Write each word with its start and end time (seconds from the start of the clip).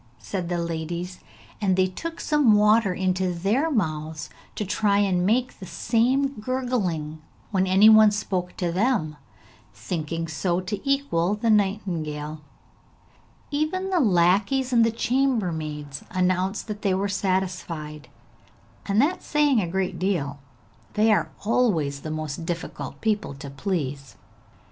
said 0.17 0.49
the 0.49 0.57
ladies, 0.57 1.19
and 1.61 1.75
they 1.75 1.85
took 1.85 2.19
some 2.19 2.55
water 2.55 2.91
into 2.91 3.31
their 3.31 3.69
mouths 3.69 4.31
to 4.55 4.65
try 4.65 4.97
and 4.97 5.27
make 5.27 5.59
the 5.59 5.65
same 5.67 6.29
gurgling 6.41 7.21
when 7.51 7.67
any 7.67 7.87
one 7.87 8.09
spoke 8.09 8.57
to 8.57 8.71
them, 8.71 9.15
thinking 9.75 10.27
so 10.27 10.59
to 10.59 10.81
equal 10.89 11.35
the 11.35 11.51
nightingale. 11.51 12.41
Even 13.51 13.91
the 13.91 13.99
lackeys 13.99 14.73
and 14.73 14.83
the 14.83 14.89
chambermaids 14.91 16.01
announced 16.09 16.65
that 16.67 16.81
they 16.81 16.95
were 16.95 17.07
satisfied, 17.07 18.07
and 18.87 18.99
that 18.99 19.19
is 19.19 19.23
saying 19.23 19.61
a 19.61 19.67
great 19.69 19.99
deal; 19.99 20.39
they 20.95 21.13
are 21.13 21.29
always 21.45 21.99
the 21.99 22.09
most 22.09 22.43
difficult 22.43 22.99
people 23.01 23.35
to 23.35 23.51
please. 23.51 24.15